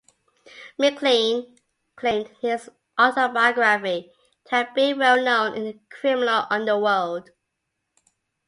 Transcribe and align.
McLean 0.79 1.57
claimed 1.95 2.27
in 2.29 2.35
his 2.51 2.71
autobiography 2.99 4.11
to 4.45 4.55
have 4.55 4.73
been 4.73 4.97
well 4.97 5.23
known 5.23 5.53
in 5.53 5.63
the 5.63 5.79
criminal 5.91 6.47
underworld. 6.49 7.29